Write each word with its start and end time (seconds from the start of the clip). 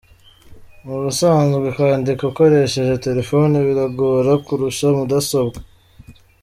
Mu 0.85 0.95
busanzwe 1.03 1.67
kwandika 1.75 2.21
ukoresheje 2.31 2.93
telefoni 3.05 3.55
biragora 3.67 4.31
kurusha 4.45 4.87
mudasobwa. 4.97 5.59